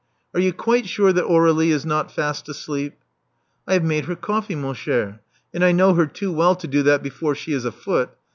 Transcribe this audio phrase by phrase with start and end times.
[0.33, 2.93] Are you quite sure that Aur^lie is not fast asleep?"
[3.67, 5.19] I have made her coffee, mon cher;
[5.53, 8.09] and I know her too well to do that before she is afoot.